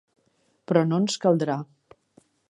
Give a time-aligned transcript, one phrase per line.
[0.71, 1.59] Però no ens caldrà.